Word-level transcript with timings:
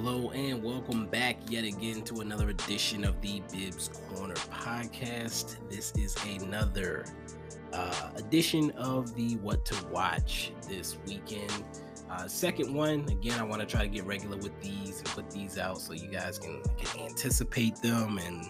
Hello 0.00 0.30
and 0.30 0.62
welcome 0.62 1.08
back 1.08 1.38
yet 1.48 1.64
again 1.64 2.02
to 2.02 2.20
another 2.20 2.50
edition 2.50 3.04
of 3.04 3.20
the 3.20 3.42
Bibs 3.52 3.90
Corner 4.14 4.36
podcast. 4.36 5.56
This 5.68 5.90
is 5.96 6.16
another 6.40 7.04
uh, 7.72 8.10
edition 8.14 8.70
of 8.76 9.12
the 9.16 9.34
What 9.38 9.64
to 9.64 9.86
Watch 9.88 10.52
this 10.68 10.98
weekend. 11.04 11.50
Uh, 12.08 12.28
second 12.28 12.72
one. 12.72 13.08
Again, 13.08 13.40
I 13.40 13.42
want 13.42 13.60
to 13.60 13.66
try 13.66 13.82
to 13.82 13.88
get 13.88 14.04
regular 14.04 14.36
with 14.36 14.58
these 14.60 15.00
and 15.00 15.06
put 15.06 15.28
these 15.32 15.58
out 15.58 15.80
so 15.80 15.94
you 15.94 16.06
guys 16.06 16.38
can, 16.38 16.62
can 16.76 17.00
anticipate 17.00 17.74
them 17.82 18.18
and 18.18 18.48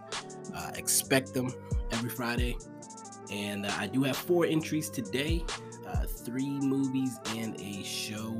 uh, 0.55 0.73
expect 0.75 1.33
them 1.33 1.51
every 1.93 2.11
Friday. 2.11 2.59
And 3.31 3.65
uh, 3.65 3.73
I 3.79 3.87
do 3.87 4.03
have 4.03 4.19
four 4.19 4.45
entries 4.45 4.91
today 4.91 5.47
uh, 5.89 6.05
three 6.07 6.51
movies 6.61 7.19
and 7.37 7.59
a 7.61 7.83
show. 7.83 8.37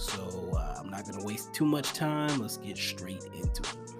So 0.00 0.56
uh, 0.56 0.76
I'm 0.80 0.88
not 0.88 1.04
going 1.04 1.18
to 1.20 1.26
waste 1.26 1.52
too 1.52 1.66
much 1.66 1.92
time. 1.92 2.40
Let's 2.40 2.56
get 2.56 2.78
straight 2.78 3.22
into 3.34 3.62
it. 3.62 3.90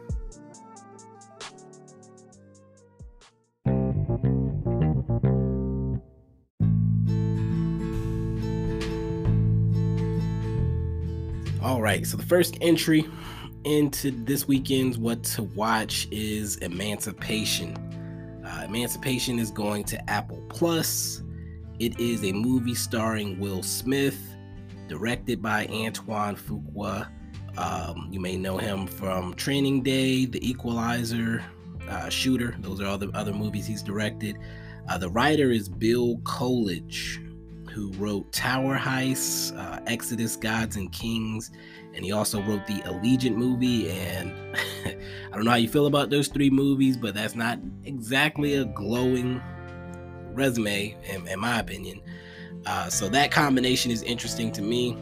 All 11.62 11.82
right, 11.82 12.06
so 12.06 12.16
the 12.16 12.24
first 12.26 12.56
entry 12.62 13.04
into 13.64 14.10
this 14.24 14.48
weekend's 14.48 14.96
What 14.96 15.22
to 15.24 15.42
Watch 15.42 16.08
is 16.10 16.56
Emancipation. 16.56 17.76
Uh, 18.42 18.64
Emancipation 18.66 19.38
is 19.38 19.50
going 19.50 19.84
to 19.84 20.10
Apple 20.10 20.42
Plus. 20.48 21.22
It 21.78 22.00
is 22.00 22.24
a 22.24 22.32
movie 22.32 22.74
starring 22.74 23.38
Will 23.38 23.62
Smith, 23.62 24.18
directed 24.90 25.40
by 25.40 25.68
Antoine 25.68 26.34
Fuqua. 26.34 27.08
Um, 27.56 28.08
you 28.10 28.18
may 28.18 28.36
know 28.36 28.58
him 28.58 28.88
from 28.88 29.34
Training 29.34 29.84
Day, 29.84 30.24
The 30.26 30.44
Equalizer, 30.46 31.44
uh, 31.88 32.08
Shooter. 32.08 32.56
Those 32.58 32.80
are 32.80 32.86
all 32.86 32.98
the 32.98 33.08
other 33.10 33.32
movies 33.32 33.68
he's 33.68 33.84
directed. 33.84 34.36
Uh, 34.88 34.98
the 34.98 35.08
writer 35.08 35.52
is 35.52 35.68
Bill 35.68 36.16
Collage, 36.24 37.24
who 37.70 37.92
wrote 37.92 38.32
Tower 38.32 38.76
Heist, 38.76 39.56
uh, 39.56 39.80
Exodus, 39.86 40.34
Gods 40.34 40.74
and 40.74 40.90
Kings, 40.90 41.52
and 41.94 42.04
he 42.04 42.10
also 42.10 42.42
wrote 42.42 42.66
the 42.66 42.80
Allegiant 42.80 43.36
movie. 43.36 43.88
And 43.90 44.32
I 44.86 45.36
don't 45.36 45.44
know 45.44 45.52
how 45.52 45.56
you 45.56 45.68
feel 45.68 45.86
about 45.86 46.10
those 46.10 46.26
three 46.26 46.50
movies, 46.50 46.96
but 46.96 47.14
that's 47.14 47.36
not 47.36 47.60
exactly 47.84 48.54
a 48.54 48.64
glowing 48.64 49.40
resume, 50.32 50.96
in, 51.04 51.28
in 51.28 51.38
my 51.38 51.60
opinion. 51.60 52.00
Uh, 52.66 52.88
so 52.88 53.08
that 53.08 53.30
combination 53.30 53.90
is 53.90 54.02
interesting 54.02 54.52
to 54.52 54.62
me. 54.62 54.96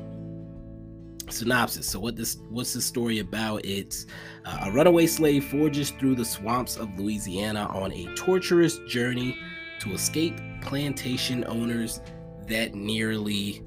Synopsis. 1.29 1.87
So 1.87 2.01
what 2.01 2.17
this 2.17 2.39
what's 2.49 2.73
the 2.73 2.81
story 2.81 3.19
about? 3.19 3.65
It's 3.65 4.07
uh, 4.47 4.61
a 4.63 4.73
runaway 4.73 5.07
slave 5.07 5.45
forges 5.45 5.91
through 5.91 6.15
the 6.15 6.25
swamps 6.25 6.77
of 6.77 6.89
Louisiana 6.99 7.67
on 7.67 7.93
a 7.93 8.07
torturous 8.15 8.79
journey 8.89 9.37
to 9.81 9.93
escape 9.93 10.41
plantation 10.63 11.45
owners 11.47 12.01
that 12.47 12.75
nearly 12.75 13.63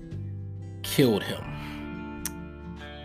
killed 0.81 1.23
him. 1.23 2.23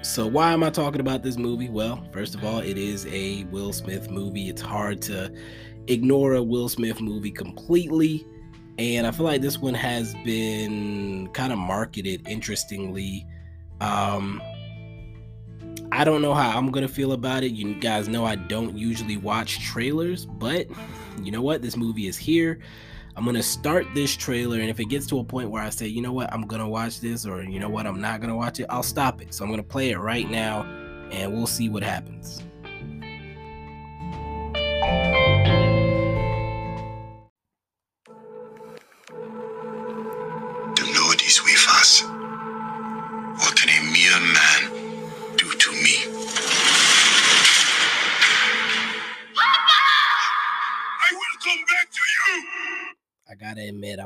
So 0.02 0.26
why 0.26 0.52
am 0.52 0.62
I 0.62 0.70
talking 0.70 1.00
about 1.00 1.22
this 1.22 1.36
movie? 1.36 1.68
Well, 1.68 2.02
first 2.12 2.34
of 2.34 2.44
all, 2.44 2.60
it 2.60 2.78
is 2.78 3.06
a 3.06 3.44
Will 3.44 3.72
Smith 3.72 4.08
movie. 4.10 4.48
It's 4.48 4.62
hard 4.62 5.02
to 5.02 5.32
ignore 5.88 6.34
a 6.34 6.42
Will 6.42 6.68
Smith 6.68 7.00
movie 7.00 7.30
completely 7.30 8.24
and 8.78 9.06
I 9.06 9.10
feel 9.10 9.24
like 9.24 9.40
this 9.40 9.58
one 9.58 9.74
has 9.74 10.14
been 10.24 11.28
kind 11.32 11.52
of 11.52 11.58
marketed 11.58 12.26
interestingly. 12.28 13.26
Um, 13.80 14.42
I 15.92 16.04
don't 16.04 16.20
know 16.20 16.34
how 16.34 16.56
I'm 16.56 16.70
gonna 16.70 16.88
feel 16.88 17.12
about 17.12 17.42
it. 17.42 17.52
You 17.52 17.74
guys 17.74 18.08
know 18.08 18.24
I 18.24 18.34
don't 18.34 18.76
usually 18.76 19.16
watch 19.16 19.60
trailers, 19.60 20.26
but 20.26 20.66
you 21.22 21.30
know 21.30 21.42
what? 21.42 21.62
This 21.62 21.76
movie 21.76 22.06
is 22.06 22.16
here. 22.16 22.58
I'm 23.16 23.24
gonna 23.24 23.42
start 23.42 23.86
this 23.94 24.14
trailer, 24.14 24.60
and 24.60 24.68
if 24.68 24.78
it 24.78 24.86
gets 24.86 25.06
to 25.06 25.18
a 25.20 25.24
point 25.24 25.50
where 25.50 25.62
I 25.62 25.70
say, 25.70 25.86
you 25.86 26.02
know 26.02 26.12
what, 26.12 26.30
I'm 26.34 26.46
gonna 26.46 26.68
watch 26.68 27.00
this, 27.00 27.24
or 27.24 27.42
you 27.42 27.58
know 27.58 27.70
what, 27.70 27.86
I'm 27.86 28.00
not 28.00 28.20
gonna 28.20 28.36
watch 28.36 28.60
it, 28.60 28.66
I'll 28.68 28.82
stop 28.82 29.22
it. 29.22 29.32
So 29.32 29.42
I'm 29.42 29.50
gonna 29.50 29.62
play 29.62 29.90
it 29.90 29.98
right 29.98 30.30
now, 30.30 30.64
and 31.10 31.32
we'll 31.32 31.46
see 31.46 31.70
what 31.70 31.82
happens. 31.82 32.42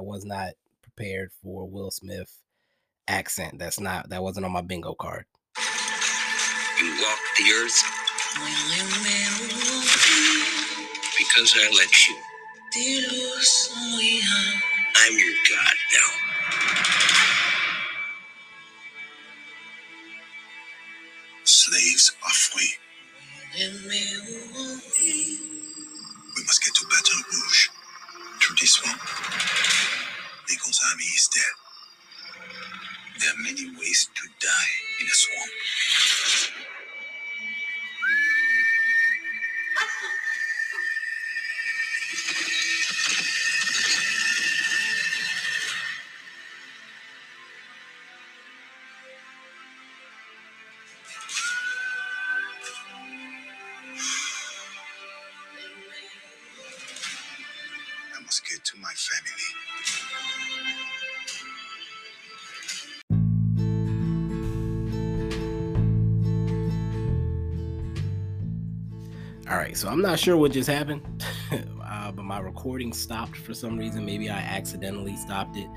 I 0.00 0.02
was 0.02 0.24
not 0.24 0.54
prepared 0.80 1.30
for 1.42 1.68
Will 1.68 1.90
Smith 1.90 2.34
accent. 3.06 3.58
That's 3.58 3.78
not 3.78 4.08
that 4.08 4.22
wasn't 4.22 4.46
on 4.46 4.52
my 4.52 4.62
bingo 4.62 4.94
card. 4.94 5.26
You 6.80 6.90
walk 7.02 7.18
the 7.36 7.52
earth 7.52 7.84
because 11.18 11.54
I 11.54 11.70
let 11.76 12.08
you. 12.08 12.16
I'm 14.96 15.18
your 15.18 15.34
God 15.50 15.74
now. 15.92 16.30
All 69.50 69.56
right, 69.56 69.76
so 69.76 69.88
I'm 69.88 70.00
not 70.00 70.18
sure 70.18 70.36
what 70.36 70.52
just 70.52 70.68
happened, 70.70 71.02
uh, 71.84 72.12
but 72.12 72.22
my 72.22 72.38
recording 72.38 72.92
stopped 72.92 73.36
for 73.36 73.52
some 73.52 73.76
reason. 73.76 74.06
Maybe 74.06 74.30
I 74.30 74.38
accidentally 74.38 75.16
stopped 75.16 75.56
it. 75.56 75.68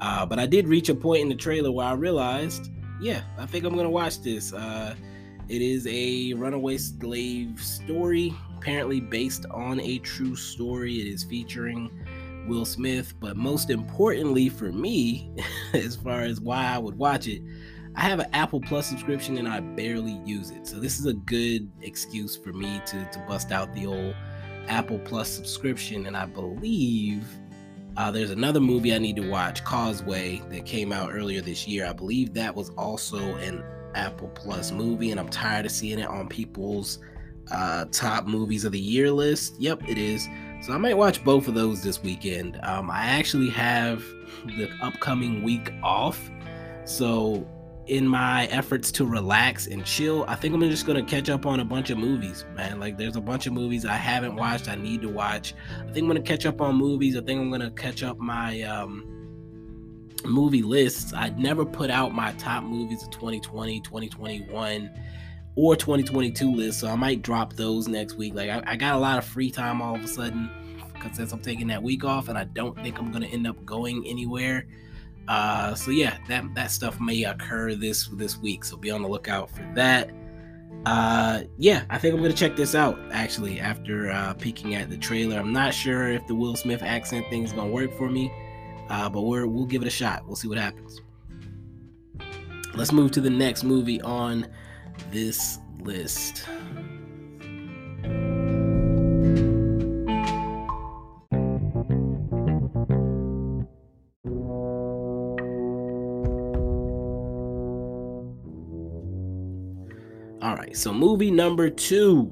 Uh, 0.00 0.24
but 0.24 0.38
I 0.38 0.46
did 0.46 0.68
reach 0.68 0.90
a 0.90 0.94
point 0.94 1.22
in 1.22 1.28
the 1.28 1.34
trailer 1.34 1.72
where 1.72 1.86
I 1.86 1.94
realized, 1.94 2.70
yeah, 3.00 3.22
I 3.36 3.46
think 3.46 3.64
I'm 3.64 3.74
gonna 3.74 3.90
watch 3.90 4.22
this. 4.22 4.52
Uh, 4.52 4.94
it 5.48 5.60
is 5.60 5.88
a 5.90 6.34
runaway 6.34 6.76
slave 6.76 7.60
story, 7.60 8.32
apparently 8.56 9.00
based 9.00 9.44
on 9.50 9.80
a 9.80 9.98
true 9.98 10.36
story. 10.36 11.00
It 11.00 11.08
is 11.08 11.24
featuring 11.24 11.90
Will 12.48 12.64
Smith, 12.64 13.14
but 13.20 13.36
most 13.36 13.70
importantly 13.70 14.48
for 14.48 14.72
me, 14.72 15.30
as 15.74 15.96
far 15.96 16.22
as 16.22 16.40
why 16.40 16.66
I 16.66 16.78
would 16.78 16.96
watch 16.96 17.26
it, 17.26 17.42
I 17.94 18.02
have 18.02 18.18
an 18.18 18.28
Apple 18.32 18.60
Plus 18.60 18.86
subscription 18.86 19.38
and 19.38 19.48
I 19.48 19.60
barely 19.60 20.20
use 20.24 20.50
it. 20.50 20.66
So 20.66 20.78
this 20.78 20.98
is 20.98 21.06
a 21.06 21.14
good 21.14 21.70
excuse 21.80 22.36
for 22.36 22.52
me 22.52 22.80
to 22.86 23.04
to 23.04 23.18
bust 23.26 23.52
out 23.52 23.74
the 23.74 23.86
old 23.86 24.14
Apple 24.68 24.98
Plus 24.98 25.28
subscription. 25.30 26.06
And 26.06 26.16
I 26.16 26.26
believe 26.26 27.24
uh, 27.96 28.10
there's 28.10 28.30
another 28.30 28.60
movie 28.60 28.94
I 28.94 28.98
need 28.98 29.16
to 29.16 29.28
watch, 29.28 29.64
Causeway, 29.64 30.42
that 30.50 30.66
came 30.66 30.92
out 30.92 31.14
earlier 31.14 31.40
this 31.40 31.66
year. 31.66 31.86
I 31.86 31.94
believe 31.94 32.34
that 32.34 32.54
was 32.54 32.68
also 32.70 33.18
an 33.36 33.64
Apple 33.94 34.28
Plus 34.28 34.70
movie, 34.70 35.10
and 35.10 35.18
I'm 35.18 35.30
tired 35.30 35.64
of 35.64 35.72
seeing 35.72 35.98
it 35.98 36.06
on 36.06 36.28
people's 36.28 36.98
uh, 37.50 37.86
top 37.92 38.26
movies 38.26 38.66
of 38.66 38.72
the 38.72 38.80
year 38.80 39.10
list. 39.10 39.54
Yep, 39.58 39.88
it 39.88 39.96
is. 39.96 40.28
So 40.66 40.72
I 40.72 40.78
might 40.78 40.98
watch 40.98 41.22
both 41.22 41.46
of 41.46 41.54
those 41.54 41.80
this 41.84 42.02
weekend. 42.02 42.58
Um, 42.64 42.90
I 42.90 43.06
actually 43.06 43.50
have 43.50 44.02
the 44.46 44.68
upcoming 44.82 45.44
week 45.44 45.72
off. 45.80 46.28
So 46.84 47.46
in 47.86 48.08
my 48.08 48.46
efforts 48.46 48.90
to 48.92 49.04
relax 49.04 49.68
and 49.68 49.84
chill, 49.84 50.24
I 50.26 50.34
think 50.34 50.56
I'm 50.56 50.60
just 50.62 50.84
gonna 50.84 51.04
catch 51.04 51.30
up 51.30 51.46
on 51.46 51.60
a 51.60 51.64
bunch 51.64 51.90
of 51.90 51.98
movies, 51.98 52.44
man. 52.56 52.80
Like 52.80 52.98
there's 52.98 53.14
a 53.14 53.20
bunch 53.20 53.46
of 53.46 53.52
movies 53.52 53.86
I 53.86 53.94
haven't 53.94 54.34
watched, 54.34 54.68
I 54.68 54.74
need 54.74 55.02
to 55.02 55.08
watch. 55.08 55.54
I 55.82 55.92
think 55.92 55.98
I'm 55.98 56.08
gonna 56.08 56.20
catch 56.20 56.46
up 56.46 56.60
on 56.60 56.74
movies. 56.74 57.16
I 57.16 57.20
think 57.20 57.40
I'm 57.40 57.48
gonna 57.48 57.70
catch 57.70 58.02
up 58.02 58.18
my 58.18 58.62
um 58.62 59.06
movie 60.24 60.62
lists. 60.62 61.12
I 61.12 61.28
never 61.38 61.64
put 61.64 61.92
out 61.92 62.12
my 62.12 62.32
top 62.32 62.64
movies 62.64 63.04
of 63.04 63.10
2020, 63.12 63.82
2021 63.82 64.90
or 65.56 65.74
2022 65.74 66.54
list. 66.54 66.80
So 66.80 66.88
I 66.88 66.94
might 66.94 67.22
drop 67.22 67.54
those 67.54 67.88
next 67.88 68.14
week. 68.14 68.34
Like 68.34 68.50
I, 68.50 68.62
I 68.66 68.76
got 68.76 68.94
a 68.94 68.98
lot 68.98 69.18
of 69.18 69.24
free 69.24 69.50
time 69.50 69.82
all 69.82 69.96
of 69.96 70.04
a 70.04 70.08
sudden 70.08 70.50
because 70.94 71.16
since 71.16 71.32
I'm 71.32 71.40
taking 71.40 71.66
that 71.68 71.82
week 71.82 72.04
off, 72.04 72.28
and 72.28 72.38
I 72.38 72.44
don't 72.44 72.76
think 72.82 72.98
I'm 72.98 73.10
gonna 73.10 73.26
end 73.26 73.46
up 73.46 73.64
going 73.64 74.06
anywhere. 74.06 74.66
Uh, 75.28 75.74
so 75.74 75.90
yeah, 75.90 76.18
that 76.28 76.44
that 76.54 76.70
stuff 76.70 77.00
may 77.00 77.24
occur 77.24 77.74
this 77.74 78.08
this 78.12 78.38
week. 78.38 78.64
So 78.64 78.76
be 78.76 78.90
on 78.90 79.02
the 79.02 79.08
lookout 79.08 79.50
for 79.50 79.68
that. 79.74 80.10
Uh, 80.84 81.42
yeah, 81.58 81.84
I 81.90 81.98
think 81.98 82.14
I'm 82.14 82.22
gonna 82.22 82.32
check 82.32 82.54
this 82.54 82.74
out 82.74 82.98
actually 83.10 83.58
after 83.58 84.10
uh, 84.10 84.34
peeking 84.34 84.74
at 84.74 84.90
the 84.90 84.96
trailer. 84.96 85.38
I'm 85.38 85.52
not 85.52 85.74
sure 85.74 86.08
if 86.08 86.26
the 86.26 86.34
Will 86.34 86.54
Smith 86.54 86.82
accent 86.82 87.28
thing 87.28 87.42
is 87.42 87.52
gonna 87.52 87.70
work 87.70 87.92
for 87.96 88.08
me, 88.08 88.32
uh, 88.88 89.08
but 89.08 89.22
we're 89.22 89.46
we'll 89.46 89.66
give 89.66 89.82
it 89.82 89.88
a 89.88 89.90
shot. 89.90 90.26
We'll 90.26 90.36
see 90.36 90.48
what 90.48 90.58
happens. 90.58 91.00
Let's 92.74 92.92
move 92.92 93.10
to 93.12 93.20
the 93.20 93.30
next 93.30 93.64
movie 93.64 94.02
on 94.02 94.46
this 95.10 95.58
list. 95.80 96.44
All 110.42 110.54
right, 110.54 110.76
so 110.76 110.92
movie 110.92 111.30
number 111.30 111.70
two 111.70 112.30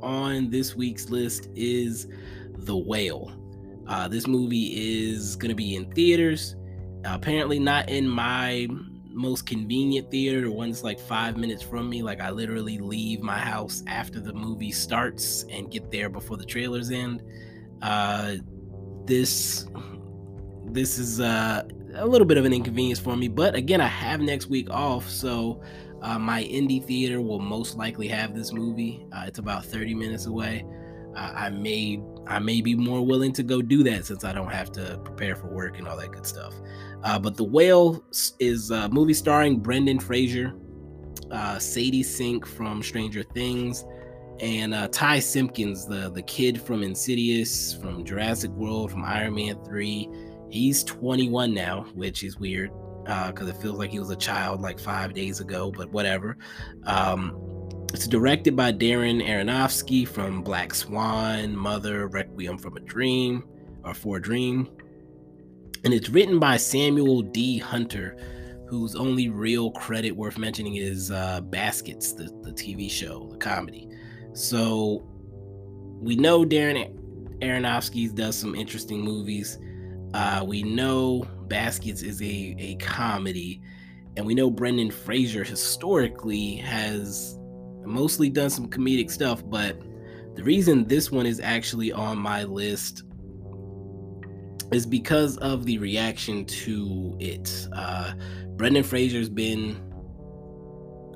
on 0.00 0.50
this 0.50 0.76
week's 0.76 1.08
list 1.10 1.48
is 1.54 2.06
The 2.54 2.76
Whale. 2.76 3.32
Uh, 3.88 4.06
this 4.06 4.26
movie 4.26 4.72
is 4.76 5.36
going 5.36 5.48
to 5.48 5.54
be 5.54 5.74
in 5.74 5.90
theaters. 5.92 6.54
Uh, 7.04 7.14
apparently, 7.14 7.58
not 7.58 7.88
in 7.88 8.08
my 8.08 8.68
most 9.12 9.46
convenient 9.46 10.10
theater, 10.10 10.42
the 10.42 10.50
one 10.50 10.70
that's 10.70 10.82
like 10.82 10.98
five 10.98 11.36
minutes 11.36 11.62
from 11.62 11.88
me. 11.88 12.02
Like, 12.02 12.20
I 12.20 12.30
literally 12.30 12.78
leave 12.78 13.20
my 13.20 13.38
house 13.38 13.82
after 13.86 14.20
the 14.20 14.32
movie 14.32 14.72
starts 14.72 15.44
and 15.50 15.70
get 15.70 15.90
there 15.90 16.08
before 16.08 16.36
the 16.36 16.44
trailers 16.44 16.90
end. 16.90 17.22
Uh, 17.80 18.36
this 19.04 19.66
this 20.66 20.98
is 20.98 21.20
uh, 21.20 21.62
a 21.94 22.06
little 22.06 22.26
bit 22.26 22.38
of 22.38 22.44
an 22.44 22.52
inconvenience 22.52 22.98
for 22.98 23.16
me, 23.16 23.28
but 23.28 23.54
again, 23.54 23.80
I 23.80 23.88
have 23.88 24.20
next 24.20 24.46
week 24.46 24.70
off, 24.70 25.08
so 25.08 25.60
uh, 26.02 26.18
my 26.18 26.42
indie 26.44 26.82
theater 26.82 27.20
will 27.20 27.38
most 27.38 27.76
likely 27.76 28.08
have 28.08 28.34
this 28.34 28.52
movie. 28.52 29.06
Uh, 29.12 29.24
it's 29.26 29.38
about 29.38 29.64
30 29.64 29.94
minutes 29.94 30.26
away. 30.26 30.64
Uh, 31.14 31.32
I 31.34 31.50
may 31.50 32.02
I 32.26 32.38
may 32.38 32.60
be 32.60 32.74
more 32.74 33.04
willing 33.04 33.32
to 33.34 33.42
go 33.42 33.60
do 33.60 33.82
that 33.84 34.06
since 34.06 34.24
I 34.24 34.32
don't 34.32 34.50
have 34.50 34.72
to 34.72 35.00
prepare 35.04 35.36
for 35.36 35.48
work 35.48 35.78
and 35.78 35.86
all 35.86 35.96
that 35.98 36.12
good 36.12 36.26
stuff. 36.26 36.54
Uh, 37.02 37.18
but 37.18 37.36
The 37.36 37.44
Whale 37.44 38.04
is 38.38 38.70
a 38.70 38.88
movie 38.88 39.14
starring 39.14 39.58
Brendan 39.58 39.98
Fraser, 39.98 40.54
uh, 41.30 41.58
Sadie 41.58 42.02
Sink 42.02 42.46
from 42.46 42.82
Stranger 42.82 43.22
Things, 43.22 43.84
and 44.40 44.74
uh, 44.74 44.88
Ty 44.88 45.20
Simpkins, 45.20 45.86
the 45.86 46.10
the 46.10 46.22
kid 46.22 46.60
from 46.60 46.82
Insidious, 46.82 47.74
from 47.74 48.04
Jurassic 48.04 48.50
World, 48.52 48.90
from 48.90 49.04
Iron 49.04 49.34
Man 49.34 49.62
3. 49.64 50.08
He's 50.50 50.84
21 50.84 51.54
now, 51.54 51.84
which 51.94 52.22
is 52.22 52.38
weird 52.38 52.70
because 53.04 53.48
uh, 53.48 53.50
it 53.50 53.56
feels 53.56 53.78
like 53.78 53.90
he 53.90 53.98
was 53.98 54.10
a 54.10 54.16
child 54.16 54.60
like 54.60 54.78
five 54.78 55.14
days 55.14 55.40
ago, 55.40 55.72
but 55.72 55.90
whatever. 55.90 56.36
Um, 56.84 57.36
it's 57.92 58.06
directed 58.06 58.56
by 58.56 58.72
Darren 58.72 59.26
Aronofsky 59.26 60.06
from 60.06 60.42
Black 60.42 60.72
Swan, 60.72 61.56
Mother, 61.56 62.08
Requiem 62.08 62.58
from 62.58 62.76
a 62.76 62.80
Dream, 62.80 63.44
or 63.84 63.92
For 63.92 64.16
a 64.16 64.22
Dream. 64.22 64.68
And 65.84 65.92
it's 65.92 66.08
written 66.08 66.38
by 66.38 66.56
Samuel 66.56 67.22
D. 67.22 67.58
Hunter, 67.58 68.16
whose 68.68 68.94
only 68.94 69.28
real 69.28 69.70
credit 69.72 70.12
worth 70.12 70.38
mentioning 70.38 70.76
is 70.76 71.10
uh, 71.10 71.40
Baskets, 71.40 72.12
the, 72.12 72.24
the 72.42 72.52
TV 72.52 72.90
show, 72.90 73.28
the 73.30 73.36
comedy. 73.36 73.88
So 74.32 75.06
we 76.00 76.16
know 76.16 76.44
Darren 76.44 76.96
Aronofsky 77.40 78.14
does 78.14 78.38
some 78.38 78.54
interesting 78.54 79.00
movies. 79.00 79.58
Uh, 80.14 80.44
we 80.46 80.62
know 80.62 81.26
Baskets 81.48 82.02
is 82.02 82.22
a, 82.22 82.54
a 82.58 82.76
comedy, 82.76 83.60
and 84.16 84.24
we 84.24 84.34
know 84.34 84.50
Brendan 84.50 84.90
Fraser 84.90 85.42
historically 85.42 86.56
has 86.56 87.38
mostly 87.84 88.30
done 88.30 88.50
some 88.50 88.68
comedic 88.68 89.10
stuff, 89.10 89.42
but 89.44 89.76
the 90.34 90.44
reason 90.44 90.86
this 90.86 91.10
one 91.10 91.26
is 91.26 91.40
actually 91.40 91.92
on 91.92 92.18
my 92.18 92.44
list 92.44 93.02
is 94.72 94.86
because 94.86 95.36
of 95.38 95.64
the 95.66 95.78
reaction 95.78 96.44
to 96.46 97.16
it. 97.20 97.68
Uh, 97.72 98.14
Brendan 98.56 98.84
Fraser's 98.84 99.28
been 99.28 99.80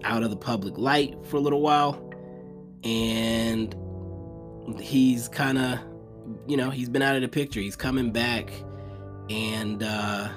out 0.05 0.23
of 0.23 0.31
the 0.31 0.37
public 0.37 0.79
light 0.79 1.15
for 1.25 1.37
a 1.37 1.41
little 1.41 1.61
while, 1.61 2.13
and 2.85 3.75
he's 4.81 5.29
kind 5.29 5.59
of, 5.59 5.79
you 6.47 6.57
know, 6.57 6.71
he's 6.71 6.89
been 6.89 7.03
out 7.03 7.17
of 7.17 7.23
the 7.23 7.29
picture. 7.29 7.61
He's 7.61 7.77
coming 7.77 8.13
back 8.13 8.51
and 9.31 9.83
uh, 9.83 10.29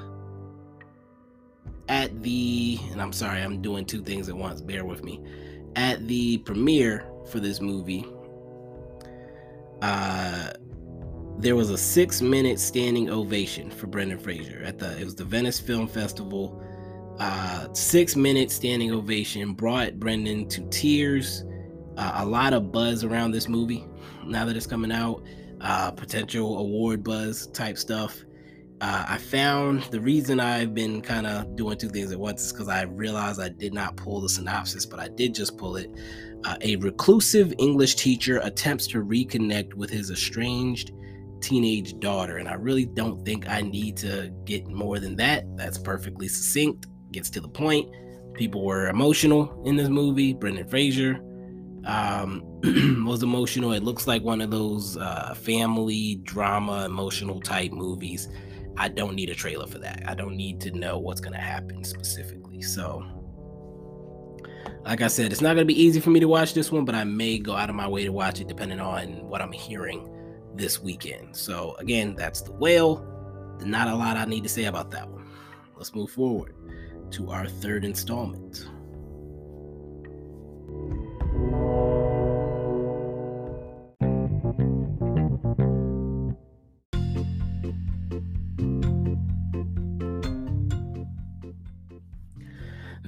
at 1.87 2.21
the 2.23 2.79
and 2.91 3.01
I'm 3.01 3.13
sorry, 3.13 3.41
I'm 3.41 3.61
doing 3.61 3.85
two 3.85 4.03
things 4.03 4.29
at 4.29 4.35
once. 4.35 4.61
Bear 4.61 4.85
with 4.85 5.03
me. 5.03 5.21
At 5.75 6.07
the 6.07 6.39
premiere 6.39 7.07
for 7.29 7.39
this 7.39 7.61
movie, 7.61 8.05
uh, 9.81 10.51
there 11.39 11.55
was 11.55 11.69
a 11.69 11.77
six-minute 11.77 12.59
standing 12.59 13.09
ovation 13.09 13.71
for 13.71 13.87
Brendan 13.87 14.19
Fraser 14.19 14.61
at 14.63 14.77
the 14.77 14.99
it 14.99 15.05
was 15.05 15.15
the 15.15 15.23
Venice 15.23 15.59
Film 15.59 15.87
Festival. 15.87 16.63
Uh, 17.19 17.67
six-minute 17.73 18.49
standing 18.49 18.91
ovation 18.91 19.53
brought 19.53 19.99
Brendan 19.99 20.47
to 20.49 20.67
tears. 20.69 21.43
Uh, 21.97 22.11
a 22.15 22.25
lot 22.25 22.53
of 22.53 22.71
buzz 22.71 23.03
around 23.03 23.31
this 23.31 23.49
movie 23.49 23.85
now 24.25 24.45
that 24.45 24.55
it's 24.55 24.67
coming 24.67 24.91
out. 24.91 25.23
Uh, 25.61 25.91
potential 25.91 26.59
award 26.59 27.03
buzz 27.03 27.47
type 27.47 27.77
stuff 27.77 28.23
uh, 28.81 29.05
I 29.09 29.17
found 29.17 29.83
the 29.83 29.99
reason 29.99 30.39
I've 30.39 30.73
been 30.73 31.01
kind 31.01 31.27
of 31.27 31.55
doing 31.57 31.77
two 31.77 31.89
things 31.89 32.11
at 32.13 32.19
once 32.19 32.45
is 32.45 32.53
because 32.53 32.69
I 32.69 32.83
realized 32.83 33.41
I 33.41 33.49
did 33.49 33.73
not 33.73 33.97
pull 33.97 34.21
the 34.21 34.29
synopsis, 34.29 34.85
but 34.85 34.99
I 34.99 35.09
did 35.09 35.35
just 35.35 35.57
pull 35.57 35.75
it. 35.75 35.91
Uh, 36.45 36.55
a 36.61 36.77
reclusive 36.77 37.53
English 37.57 37.95
teacher 37.95 38.39
attempts 38.41 38.87
to 38.87 39.03
reconnect 39.03 39.73
with 39.73 39.89
his 39.89 40.11
estranged 40.11 40.93
teenage 41.41 41.99
daughter. 41.99 42.37
And 42.37 42.47
I 42.47 42.53
really 42.53 42.85
don't 42.85 43.23
think 43.25 43.49
I 43.49 43.61
need 43.61 43.97
to 43.97 44.31
get 44.45 44.67
more 44.67 44.99
than 44.99 45.15
that. 45.17 45.45
That's 45.55 45.77
perfectly 45.77 46.27
succinct, 46.27 46.87
gets 47.11 47.29
to 47.31 47.41
the 47.41 47.49
point. 47.49 47.89
People 48.33 48.63
were 48.63 48.87
emotional 48.87 49.61
in 49.65 49.75
this 49.75 49.89
movie. 49.89 50.33
Brendan 50.33 50.67
Fraser 50.67 51.19
um, 51.85 52.43
was 53.05 53.23
emotional. 53.23 53.73
It 53.73 53.83
looks 53.83 54.07
like 54.07 54.23
one 54.23 54.41
of 54.41 54.51
those 54.51 54.97
uh, 54.97 55.33
family 55.35 56.15
drama, 56.23 56.85
emotional 56.85 57.39
type 57.41 57.71
movies 57.71 58.29
I 58.79 58.87
don't 58.87 59.13
need 59.13 59.29
a 59.29 59.35
trailer 59.35 59.67
for 59.67 59.77
that. 59.79 60.03
I 60.07 60.15
don't 60.15 60.37
need 60.37 60.61
to 60.61 60.71
know 60.71 60.97
what's 60.97 61.19
going 61.19 61.33
to 61.33 61.39
happen 61.39 61.83
specifically. 61.83 62.61
So, 62.61 63.05
like 64.85 65.01
I 65.01 65.07
said, 65.07 65.33
it's 65.33 65.41
not 65.41 65.55
going 65.55 65.67
to 65.67 65.73
be 65.73 65.79
easy 65.79 65.99
for 65.99 66.11
me 66.11 66.21
to 66.21 66.29
watch 66.29 66.53
this 66.53 66.71
one, 66.71 66.85
but 66.85 66.95
I 66.95 67.03
may 67.03 67.39
go 67.39 67.53
out 67.53 67.69
of 67.69 67.75
my 67.75 67.89
way 67.89 68.05
to 68.05 68.09
watch 68.09 68.39
it 68.39 68.47
depending 68.47 68.79
on 68.79 69.27
what 69.27 69.41
I'm 69.41 69.51
hearing 69.51 70.09
this 70.55 70.81
weekend. 70.81 71.35
So, 71.35 71.75
again, 71.79 72.15
that's 72.15 72.41
The 72.41 72.51
Whale. 72.51 73.05
Not 73.61 73.87
a 73.87 73.95
lot 73.95 74.17
I 74.17 74.25
need 74.25 74.43
to 74.43 74.49
say 74.49 74.65
about 74.65 74.91
that 74.91 75.09
one. 75.09 75.29
Let's 75.75 75.93
move 75.93 76.11
forward 76.11 76.53
to 77.11 77.31
our 77.31 77.47
third 77.47 77.85
installment. 77.85 78.67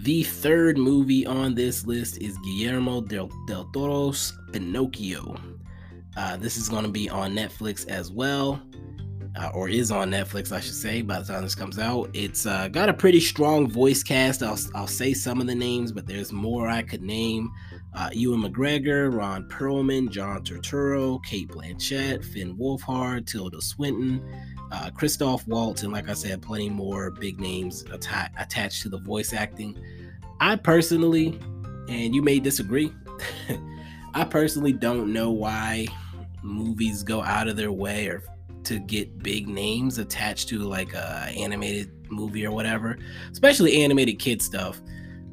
The 0.04 0.24
third 0.24 0.80
movie 0.80 1.28
on 1.28 1.54
this 1.54 1.86
list 1.86 2.18
is 2.20 2.36
Guillermo 2.40 3.02
del, 3.02 3.30
del 3.46 3.66
Toro's 3.66 4.34
Pinocchio. 4.52 5.50
Uh, 6.18 6.38
this 6.38 6.58
is 6.58 6.68
going 6.68 6.84
to 6.84 6.91
be 6.91 7.10
on 7.10 7.34
Netflix 7.34 7.88
as 7.88 8.12
well, 8.12 8.62
uh, 9.39 9.50
or 9.53 9.70
is 9.70 9.91
on 9.91 10.12
Netflix, 10.12 10.51
I 10.51 10.60
should 10.60 10.75
say, 10.75 11.01
by 11.01 11.20
the 11.20 11.25
time 11.25 11.44
this 11.44 11.56
comes 11.56 11.80
out. 11.80 12.10
It's 12.13 12.46
uh, 12.46 12.68
got 12.68 12.89
a 12.89 12.94
pretty 12.94 13.22
strong 13.22 13.70
voice 13.70 14.03
cast. 14.03 14.44
I'll, 14.44 14.60
I'll 14.75 14.88
say 14.88 15.13
some 15.13 15.39
of 15.39 15.48
the 15.48 15.56
names, 15.56 15.91
but 15.91 16.06
there's 16.06 16.34
more 16.34 16.68
I 16.68 16.82
could 16.82 17.01
name. 17.01 17.50
Uh, 17.94 18.10
Ewan 18.13 18.41
McGregor, 18.41 19.13
Ron 19.13 19.48
Perlman, 19.48 20.10
John 20.10 20.44
Turturro, 20.44 21.24
Cate 21.24 21.50
Blanchett, 21.50 22.24
Finn 22.24 22.58
Wolfhard, 22.58 23.25
Tilda 23.25 23.62
Swinton, 23.62 24.22
uh, 24.72 24.89
Christoph 24.91 25.46
Waltz, 25.48 25.84
and 25.84 25.91
like 25.91 26.10
I 26.10 26.13
said, 26.13 26.41
plenty 26.41 26.70
more 26.70 27.12
big 27.12 27.39
names 27.39 27.84
att- 27.91 28.32
attached 28.38 28.82
to 28.84 28.89
the 28.89 29.00
voice 29.00 29.34
acting. 29.34 29.77
I 30.39 30.56
personally, 30.56 31.39
and 31.89 32.15
you 32.15 32.22
may 32.22 32.39
disagree, 32.39 32.94
I 34.13 34.24
personally 34.24 34.74
don't 34.74 35.12
know 35.13 35.32
why 35.32 35.88
movies 36.44 37.04
go 37.04 37.22
out 37.22 37.48
of 37.48 37.56
their 37.56 37.72
way 37.72 38.08
or 38.08 38.24
to 38.64 38.80
get 38.80 39.20
big 39.20 39.48
names 39.48 39.98
attached 39.98 40.48
to 40.50 40.60
like 40.60 40.94
a 40.94 41.32
animated 41.36 41.92
movie 42.12 42.46
or 42.46 42.52
whatever, 42.52 42.98
especially 43.32 43.84
animated 43.84 44.20
kid 44.20 44.42
stuff. 44.42 44.82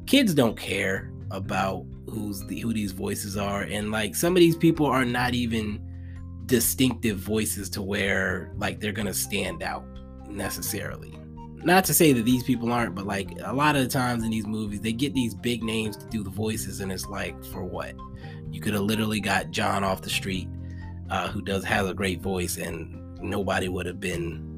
Kids 0.05 0.33
don't 0.33 0.57
care 0.57 1.11
about 1.31 1.85
who's 2.09 2.43
the, 2.47 2.59
who 2.59 2.73
these 2.73 2.91
voices 2.91 3.37
are, 3.37 3.61
and 3.61 3.91
like 3.91 4.15
some 4.15 4.35
of 4.35 4.39
these 4.39 4.55
people 4.55 4.85
are 4.85 5.05
not 5.05 5.33
even 5.33 5.85
distinctive 6.47 7.17
voices 7.17 7.69
to 7.69 7.81
where 7.81 8.51
like 8.57 8.79
they're 8.79 8.91
gonna 8.91 9.13
stand 9.13 9.61
out 9.61 9.85
necessarily. 10.27 11.15
Not 11.63 11.83
to 11.85 11.93
say 11.93 12.13
that 12.13 12.23
these 12.23 12.43
people 12.43 12.71
aren't, 12.71 12.95
but 12.95 13.05
like 13.05 13.29
a 13.43 13.53
lot 13.53 13.75
of 13.75 13.83
the 13.83 13.89
times 13.89 14.23
in 14.23 14.31
these 14.31 14.47
movies, 14.47 14.81
they 14.81 14.93
get 14.93 15.13
these 15.13 15.35
big 15.35 15.61
names 15.61 15.97
to 15.97 16.05
do 16.07 16.23
the 16.23 16.29
voices, 16.29 16.79
and 16.79 16.91
it's 16.91 17.05
like 17.05 17.43
for 17.45 17.63
what? 17.63 17.93
You 18.49 18.61
could 18.61 18.73
have 18.73 18.83
literally 18.83 19.19
got 19.19 19.51
John 19.51 19.83
off 19.83 20.01
the 20.01 20.09
street, 20.09 20.47
uh, 21.09 21.27
who 21.29 21.41
does 21.41 21.63
has 21.63 21.87
a 21.87 21.93
great 21.93 22.21
voice, 22.21 22.57
and 22.57 23.19
nobody 23.21 23.67
would 23.67 23.85
have 23.85 23.99
been 23.99 24.49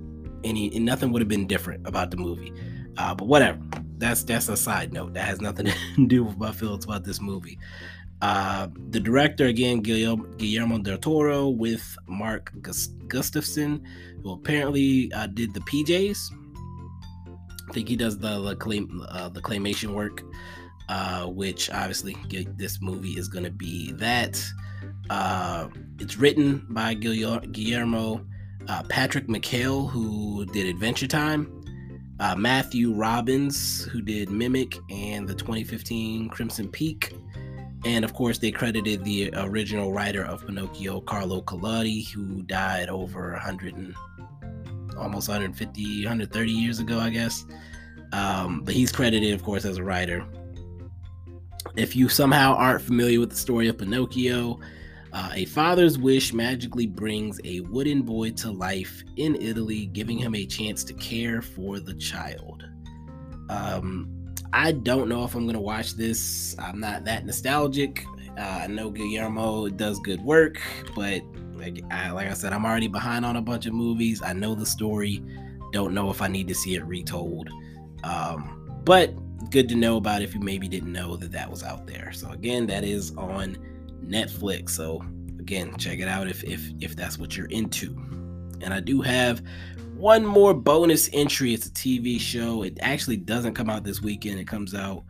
any, 0.44 0.70
nothing 0.80 1.12
would 1.12 1.22
have 1.22 1.30
been 1.30 1.48
different 1.48 1.86
about 1.88 2.12
the 2.12 2.18
movie. 2.18 2.54
Uh, 2.98 3.16
but 3.16 3.28
whatever. 3.28 3.60
That's 3.98 4.24
that's 4.24 4.50
a 4.50 4.58
side 4.58 4.94
note. 4.94 5.14
That 5.14 5.26
has 5.26 5.42
nothing 5.42 5.68
to 5.96 6.08
do 6.08 6.24
with 6.24 6.38
my 6.38 6.52
feelings 6.52 6.86
about 6.86 7.04
this 7.04 7.22
movie. 7.22 7.60
Uh, 8.22 8.68
the 8.90 9.00
director 9.00 9.46
again, 9.46 9.82
Guillermo, 9.82 10.78
del 10.78 10.98
Toro, 10.98 11.50
with 11.50 11.98
Mark 12.08 12.52
Gustafson, 13.08 13.84
who 14.22 14.34
apparently 14.34 15.12
uh, 15.14 15.28
did 15.28 15.54
the 15.54 15.60
PJs. 15.62 16.32
I 17.70 17.74
think 17.74 17.88
he 17.88 17.96
does 17.96 18.18
the 18.18 18.40
the, 18.40 19.08
uh, 19.10 19.30
the 19.30 19.42
claymation 19.42 19.96
work, 19.96 20.24
uh, 20.90 21.26
which 21.26 21.70
obviously 21.70 22.16
this 22.58 22.80
movie 22.82 23.18
is 23.18 23.28
going 23.28 23.46
to 23.46 23.52
be 23.52 23.92
that. 23.94 24.44
Uh, 25.12 25.68
it's 26.00 26.16
written 26.16 26.66
by 26.70 26.94
Guillermo 26.94 28.26
uh, 28.70 28.84
Patrick 28.84 29.28
McHale, 29.28 29.90
who 29.90 30.46
did 30.46 30.68
Adventure 30.68 31.06
Time, 31.06 31.62
uh, 32.22 32.34
Matthew 32.38 32.94
Robbins, 32.94 33.84
who 33.84 34.02
did 34.02 34.30
Mimic 34.30 34.80
and 34.90 35.28
the 35.28 35.36
2015 35.36 36.30
Crimson 36.30 36.70
Peak. 36.70 37.14
And 37.84 38.06
of 38.06 38.14
course, 38.14 38.38
they 38.38 38.52
credited 38.52 39.04
the 39.04 39.34
original 39.36 39.92
writer 39.92 40.24
of 40.24 40.46
Pinocchio, 40.46 41.02
Carlo 41.02 41.42
Collodi, 41.42 42.10
who 42.10 42.42
died 42.44 42.88
over 42.88 43.32
100 43.32 43.76
and 43.76 43.94
almost 44.98 45.28
150, 45.28 46.06
130 46.06 46.52
years 46.52 46.80
ago, 46.80 47.00
I 47.00 47.10
guess. 47.10 47.46
Um, 48.14 48.62
but 48.64 48.74
he's 48.74 48.94
credited, 48.94 49.34
of 49.34 49.44
course, 49.44 49.66
as 49.66 49.76
a 49.76 49.84
writer. 49.84 50.26
If 51.76 51.98
you 51.98 52.08
somehow 52.08 52.56
aren't 52.56 52.82
familiar 52.82 53.20
with 53.20 53.32
the 53.32 53.36
story 53.36 53.68
of 53.68 53.78
Pinocchio, 53.78 54.58
uh, 55.14 55.30
a 55.34 55.46
father's 55.46 55.98
wish 55.98 56.34
magically 56.34 56.88
brings 56.88 57.40
a 57.44 57.60
wooden 57.62 58.02
boy 58.02 58.32
to 58.32 58.52
life 58.52 59.04
in 59.18 59.36
Italy, 59.42 59.88
giving 59.88 60.18
him 60.18 60.36
a 60.36 60.46
chance 60.46 60.84
to 60.86 60.94
care 60.94 61.42
for 61.42 61.80
the 61.80 61.94
child. 61.96 62.64
Um, 63.50 64.10
I 64.54 64.72
don't 64.72 65.10
know 65.10 65.24
if 65.24 65.36
I'm 65.36 65.44
going 65.44 65.56
to 65.56 65.62
watch 65.62 65.96
this. 65.96 66.56
I'm 66.60 66.80
not 66.80 67.04
that 67.06 67.26
nostalgic. 67.26 68.06
Uh, 68.38 68.62
I 68.64 68.68
know 68.68 68.90
Guillermo 68.90 69.68
does 69.70 70.00
good 70.00 70.22
work, 70.22 70.62
but 70.96 71.22
like 71.56 71.84
I, 71.92 72.12
like 72.12 72.30
I 72.30 72.34
said, 72.34 72.54
I'm 72.54 72.66
already 72.66 72.88
behind 72.88 73.26
on 73.26 73.36
a 73.36 73.42
bunch 73.42 73.66
of 73.66 73.74
movies. 73.74 74.22
I 74.24 74.34
know 74.34 74.56
the 74.56 74.66
story. 74.66 75.24
Don't 75.74 75.94
know 75.94 76.10
if 76.10 76.22
I 76.22 76.28
need 76.28 76.48
to 76.48 76.56
see 76.56 76.76
it 76.76 76.86
retold. 76.86 77.50
Um, 78.04 78.82
but 78.86 79.14
good 79.50 79.68
to 79.70 79.76
know 79.76 79.98
about 79.98 80.22
if 80.22 80.34
you 80.34 80.40
maybe 80.40 80.68
didn't 80.68 80.92
know 80.92 81.18
that 81.18 81.32
that 81.32 81.50
was 81.50 81.64
out 81.64 81.86
there. 81.86 82.12
So 82.14 82.30
again, 82.32 82.68
that 82.68 82.84
is 82.84 83.16
on 83.18 83.58
Netflix. 84.06 84.72
So 84.72 85.04
again, 85.40 85.76
check 85.78 86.00
it 86.00 86.08
out 86.08 86.28
if 86.28 86.44
if 86.44 86.70
if 86.80 86.96
that's 86.96 87.18
what 87.18 87.36
you're 87.36 87.48
into. 87.48 87.96
And 88.62 88.74
I 88.74 88.80
do 88.80 89.02
have 89.02 89.42
one 89.96 90.26
more 90.26 90.54
bonus 90.54 91.10
entry. 91.14 91.54
It's 91.54 91.68
a 91.68 91.72
TV 91.72 92.20
show. 92.20 92.64
It 92.64 92.78
actually 92.82 93.18
doesn't 93.18 93.54
come 93.54 93.70
out 93.70 93.84
this 93.84 94.02
weekend. 94.02 94.40
It 94.40 94.48
comes 94.48 94.74
out 94.74 95.04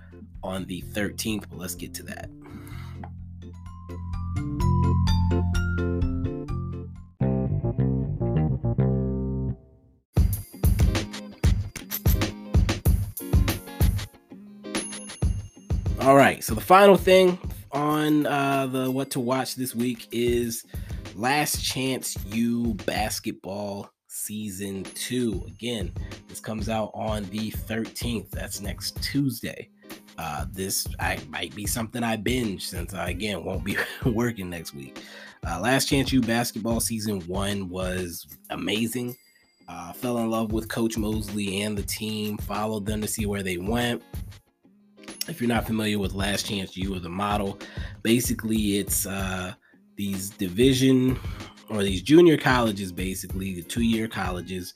on 0.43 0.65
the 0.65 0.81
13th, 0.81 1.45
but 1.49 1.59
let's 1.59 1.75
get 1.75 1.93
to 1.95 2.03
that. 2.03 2.29
All 16.01 16.15
right, 16.15 16.43
so 16.43 16.55
the 16.55 16.61
final 16.61 16.97
thing 16.97 17.37
on 17.73 18.25
uh, 18.25 18.67
the 18.67 18.89
what 18.89 19.09
to 19.11 19.19
watch 19.19 19.55
this 19.55 19.75
week 19.75 20.07
is 20.11 20.65
Last 21.15 21.63
Chance 21.63 22.17
U 22.33 22.73
basketball 22.85 23.89
season 24.07 24.83
two. 24.95 25.43
Again, 25.47 25.93
this 26.27 26.39
comes 26.39 26.69
out 26.69 26.91
on 26.93 27.23
the 27.25 27.51
13th. 27.51 28.29
That's 28.31 28.61
next 28.61 29.01
Tuesday. 29.01 29.69
Uh, 30.17 30.45
this 30.51 30.87
I 30.99 31.19
might 31.29 31.55
be 31.55 31.65
something 31.65 32.03
I 32.03 32.15
binge 32.17 32.67
since 32.67 32.93
I 32.93 33.09
again 33.09 33.43
won't 33.43 33.63
be 33.63 33.77
working 34.05 34.49
next 34.49 34.73
week. 34.73 35.01
Uh, 35.45 35.59
Last 35.59 35.87
Chance 35.87 36.11
U 36.13 36.21
basketball 36.21 36.79
season 36.79 37.21
one 37.21 37.69
was 37.69 38.27
amazing. 38.49 39.15
Uh, 39.67 39.93
fell 39.93 40.17
in 40.17 40.29
love 40.29 40.51
with 40.51 40.67
Coach 40.67 40.97
Mosley 40.97 41.61
and 41.61 41.77
the 41.77 41.83
team. 41.83 42.37
Followed 42.39 42.85
them 42.85 43.01
to 43.01 43.07
see 43.07 43.25
where 43.25 43.43
they 43.43 43.57
went 43.57 44.03
if 45.27 45.39
you're 45.39 45.47
not 45.47 45.67
familiar 45.67 45.99
with 45.99 46.13
Last 46.13 46.45
Chance 46.45 46.75
U 46.77 46.95
or 46.95 46.99
the 46.99 47.09
model, 47.09 47.59
basically 48.01 48.79
it's 48.79 49.05
uh, 49.05 49.53
these 49.95 50.29
division 50.31 51.19
or 51.69 51.83
these 51.83 52.01
junior 52.01 52.37
colleges, 52.37 52.91
basically 52.91 53.55
the 53.55 53.61
two 53.61 53.83
year 53.83 54.07
colleges, 54.07 54.73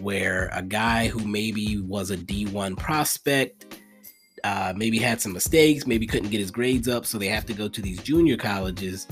where 0.00 0.50
a 0.52 0.62
guy 0.62 1.08
who 1.08 1.20
maybe 1.26 1.80
was 1.80 2.10
a 2.10 2.16
D1 2.16 2.76
prospect, 2.76 3.80
uh, 4.42 4.72
maybe 4.76 4.98
had 4.98 5.20
some 5.20 5.32
mistakes, 5.32 5.86
maybe 5.86 6.06
couldn't 6.06 6.30
get 6.30 6.40
his 6.40 6.50
grades 6.50 6.88
up, 6.88 7.06
so 7.06 7.16
they 7.16 7.28
have 7.28 7.46
to 7.46 7.54
go 7.54 7.68
to 7.68 7.80
these 7.80 8.02
junior 8.02 8.36
colleges. 8.36 9.06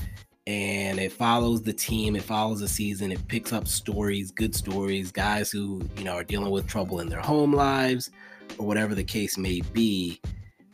And 0.45 0.99
it 0.99 1.13
follows 1.13 1.61
the 1.61 1.71
team, 1.71 2.17
it 2.17 2.23
follows 2.23 2.59
the 2.59 2.67
season, 2.67 3.13
it 3.13 3.27
picks 3.29 3.53
up 3.53 3.65
stories, 3.65 4.29
good 4.29 4.53
stories, 4.53 5.09
guys 5.09 5.49
who, 5.49 5.81
you 5.97 6.03
know, 6.03 6.15
are 6.15 6.23
dealing 6.23 6.51
with 6.51 6.67
trouble 6.67 6.99
in 6.99 7.07
their 7.07 7.21
home 7.21 7.53
lives 7.53 8.11
or 8.57 8.67
whatever 8.67 8.93
the 8.93 9.05
case 9.05 9.37
may 9.37 9.61
be 9.71 10.19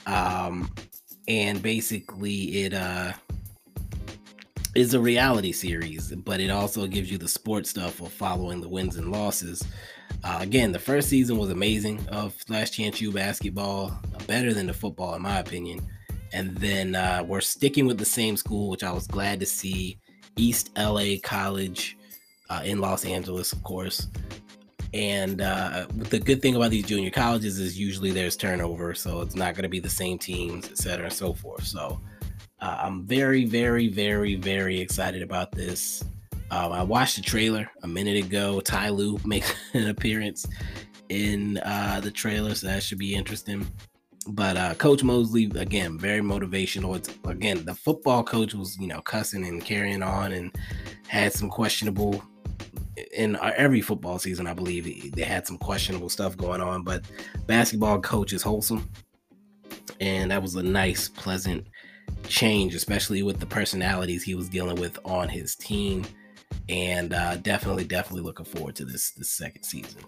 um, 0.05 0.69
and 1.27 1.61
basically 1.61 2.63
it 2.63 2.73
uh, 2.73 3.13
is 4.75 4.93
a 4.93 4.99
reality 4.99 5.51
series, 5.51 6.11
but 6.11 6.39
it 6.39 6.49
also 6.49 6.87
gives 6.87 7.11
you 7.11 7.17
the 7.17 7.27
sports 7.27 7.69
stuff 7.69 8.01
of 8.01 8.11
following 8.11 8.61
the 8.61 8.69
wins 8.69 8.95
and 8.95 9.11
losses. 9.11 9.63
Uh, 10.23 10.37
again, 10.41 10.71
the 10.71 10.79
first 10.79 11.09
season 11.09 11.37
was 11.37 11.49
amazing 11.49 12.05
of 12.09 12.35
Last 12.49 12.73
Chance 12.73 13.01
U 13.01 13.11
basketball, 13.11 13.97
better 14.27 14.53
than 14.53 14.67
the 14.67 14.73
football 14.73 15.15
in 15.15 15.21
my 15.21 15.39
opinion. 15.39 15.79
And 16.33 16.55
then 16.57 16.95
uh, 16.95 17.23
we're 17.25 17.41
sticking 17.41 17.87
with 17.87 17.97
the 17.97 18.05
same 18.05 18.37
school, 18.37 18.69
which 18.69 18.83
I 18.83 18.91
was 18.91 19.07
glad 19.07 19.39
to 19.39 19.45
see. 19.45 19.99
East 20.35 20.71
LA 20.77 21.15
College 21.23 21.97
uh, 22.49 22.61
in 22.63 22.79
Los 22.79 23.05
Angeles, 23.05 23.51
of 23.51 23.63
course. 23.63 24.07
And 24.93 25.41
uh, 25.41 25.85
the 25.89 26.19
good 26.19 26.41
thing 26.41 26.55
about 26.55 26.71
these 26.71 26.85
junior 26.85 27.11
colleges 27.11 27.59
is 27.59 27.79
usually 27.79 28.11
there's 28.11 28.35
turnover, 28.35 28.95
so 28.95 29.21
it's 29.21 29.35
not 29.35 29.53
going 29.53 29.63
to 29.63 29.69
be 29.69 29.79
the 29.79 29.89
same 29.89 30.17
teams, 30.17 30.69
et 30.69 30.77
cetera, 30.77 31.05
and 31.05 31.13
so 31.13 31.33
forth. 31.33 31.65
So 31.65 32.01
uh, 32.61 32.77
I'm 32.81 33.05
very, 33.05 33.45
very, 33.45 33.87
very, 33.87 34.35
very 34.35 34.79
excited 34.79 35.21
about 35.21 35.51
this. 35.51 36.03
Um, 36.51 36.71
I 36.71 36.81
watched 36.81 37.17
the 37.17 37.21
trailer 37.21 37.69
a 37.83 37.87
minute 37.87 38.25
ago. 38.25 38.59
Ty 38.61 38.89
Lue 38.89 39.19
makes 39.25 39.53
an 39.73 39.89
appearance 39.89 40.47
in 41.09 41.59
uh, 41.59 41.99
the 42.01 42.11
trailer, 42.11 42.55
so 42.55 42.67
that 42.67 42.81
should 42.81 42.97
be 42.97 43.13
interesting. 43.13 43.67
But 44.27 44.57
uh, 44.57 44.73
Coach 44.75 45.03
Mosley, 45.03 45.45
again, 45.55 45.97
very 45.97 46.21
motivational. 46.21 46.95
It's 46.95 47.09
again 47.25 47.65
the 47.65 47.73
football 47.73 48.23
coach 48.23 48.53
was, 48.53 48.77
you 48.79 48.87
know, 48.87 49.01
cussing 49.01 49.45
and 49.45 49.63
carrying 49.63 50.03
on 50.03 50.33
and 50.33 50.55
had 51.07 51.33
some 51.33 51.49
questionable 51.49 52.23
in 53.13 53.37
every 53.41 53.81
football 53.81 54.19
season, 54.19 54.47
I 54.47 54.53
believe 54.53 55.13
they 55.15 55.23
had 55.23 55.47
some 55.47 55.57
questionable 55.57 56.09
stuff 56.09 56.37
going 56.37 56.61
on, 56.61 56.83
but 56.83 57.03
basketball 57.47 57.99
coach 58.01 58.33
is 58.33 58.41
wholesome. 58.41 58.89
And 59.99 60.31
that 60.31 60.41
was 60.41 60.55
a 60.55 60.63
nice, 60.63 61.09
pleasant 61.09 61.67
change, 62.27 62.75
especially 62.75 63.23
with 63.23 63.39
the 63.39 63.45
personalities 63.45 64.23
he 64.23 64.35
was 64.35 64.49
dealing 64.49 64.79
with 64.79 64.97
on 65.03 65.27
his 65.29 65.55
team. 65.55 66.05
And 66.67 67.13
uh, 67.13 67.37
definitely, 67.37 67.83
definitely 67.83 68.21
looking 68.21 68.45
forward 68.45 68.75
to 68.77 68.85
this 68.85 69.11
this 69.11 69.29
second 69.29 69.63
season. 69.63 70.01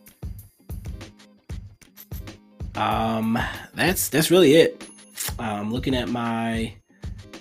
Um, 2.76 3.38
that's 3.74 4.10
that's 4.10 4.32
really 4.32 4.54
it. 4.54 4.88
I'm 5.38 5.72
looking 5.72 5.96
at 5.96 6.10
my 6.10 6.76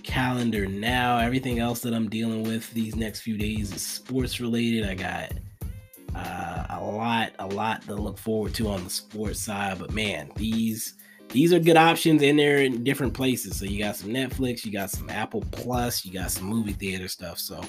calendar 0.02 0.66
now. 0.66 1.19
Everything 1.19 1.59
else 1.59 1.80
that 1.80 1.95
I'm 1.95 2.09
dealing 2.09 2.42
with 2.42 2.71
these 2.73 2.97
next 2.97 3.21
few 3.21 3.37
days 3.37 3.73
is 3.73 3.83
sports 3.83 4.40
related. 4.40 4.88
I 4.88 4.95
got 4.95 5.33
uh, 6.14 6.66
a 6.71 6.80
lot, 6.80 7.33
a 7.38 7.47
lot 7.47 7.83
to 7.83 7.95
look 7.95 8.19
forward 8.19 8.54
to 8.54 8.69
on 8.69 8.85
the 8.85 8.90
sports 8.90 9.40
side. 9.40 9.78
But 9.78 9.92
man, 9.92 10.30
these 10.37 10.95
these 11.28 11.52
are 11.52 11.61
good 11.61 11.76
options 11.76 12.23
and 12.23 12.38
they're 12.38 12.59
in 12.59 12.83
different 12.83 13.14
places. 13.14 13.57
So 13.57 13.64
you 13.64 13.78
got 13.78 13.97
some 13.97 14.11
Netflix, 14.11 14.64
you 14.64 14.73
got 14.73 14.90
some 14.90 15.09
Apple 15.09 15.45
Plus, 15.52 16.04
you 16.04 16.12
got 16.12 16.30
some 16.30 16.47
movie 16.47 16.73
theater 16.73 17.07
stuff. 17.07 17.38
So 17.38 17.61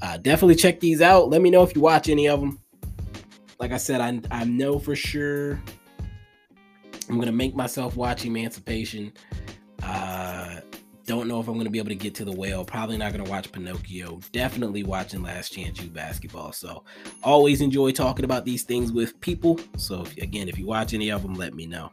uh, 0.00 0.16
definitely 0.18 0.56
check 0.56 0.80
these 0.80 1.02
out. 1.02 1.28
Let 1.28 1.42
me 1.42 1.50
know 1.50 1.62
if 1.62 1.74
you 1.74 1.82
watch 1.82 2.08
any 2.08 2.28
of 2.28 2.40
them. 2.40 2.60
Like 3.60 3.72
I 3.72 3.76
said, 3.76 4.00
I 4.00 4.20
I 4.30 4.44
know 4.44 4.78
for 4.78 4.96
sure 4.96 5.62
I'm 7.08 7.18
gonna 7.18 7.32
make 7.32 7.54
myself 7.54 7.96
watch 7.96 8.24
Emancipation. 8.24 9.12
Don't 11.06 11.28
know 11.28 11.38
if 11.38 11.48
I'm 11.48 11.54
going 11.54 11.64
to 11.64 11.70
be 11.70 11.78
able 11.78 11.90
to 11.90 11.94
get 11.94 12.14
to 12.16 12.24
the 12.24 12.32
whale. 12.32 12.64
Probably 12.64 12.96
not 12.96 13.12
going 13.12 13.24
to 13.24 13.30
watch 13.30 13.52
Pinocchio. 13.52 14.20
Definitely 14.32 14.84
watching 14.84 15.22
Last 15.22 15.50
Chance 15.52 15.82
U 15.82 15.90
basketball. 15.90 16.52
So 16.52 16.84
always 17.22 17.60
enjoy 17.60 17.92
talking 17.92 18.24
about 18.24 18.44
these 18.44 18.62
things 18.62 18.90
with 18.90 19.20
people. 19.20 19.60
So 19.76 20.06
again, 20.18 20.48
if 20.48 20.58
you 20.58 20.66
watch 20.66 20.94
any 20.94 21.10
of 21.10 21.22
them, 21.22 21.34
let 21.34 21.54
me 21.54 21.66
know. 21.66 21.90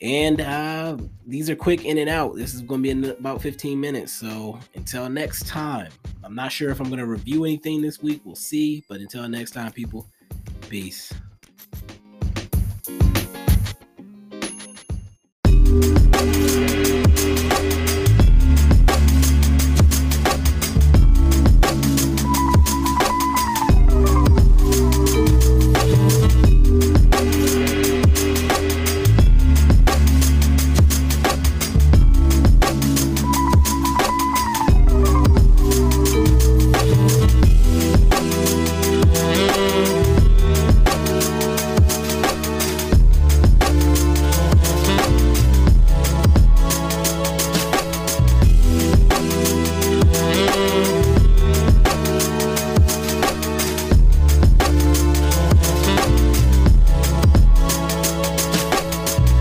And 0.00 0.40
uh, 0.40 0.96
these 1.26 1.50
are 1.50 1.56
quick 1.56 1.84
in 1.84 1.98
and 1.98 2.08
out. 2.08 2.36
This 2.36 2.54
is 2.54 2.62
going 2.62 2.80
to 2.80 2.82
be 2.82 2.90
in 2.90 3.04
about 3.04 3.42
15 3.42 3.80
minutes. 3.80 4.12
So 4.12 4.58
until 4.74 5.08
next 5.08 5.46
time, 5.46 5.90
I'm 6.24 6.34
not 6.34 6.52
sure 6.52 6.70
if 6.70 6.80
I'm 6.80 6.88
going 6.88 7.00
to 7.00 7.06
review 7.06 7.44
anything 7.44 7.82
this 7.82 8.02
week. 8.02 8.20
We'll 8.24 8.36
see. 8.36 8.84
But 8.88 9.00
until 9.00 9.28
next 9.28 9.52
time, 9.52 9.72
people, 9.72 10.08
peace. 10.68 11.12